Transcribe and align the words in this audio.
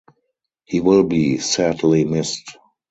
He 0.63 0.79
will 0.79 1.03
be 1.03 1.37
sadly 1.37 2.05
missed. 2.05 2.57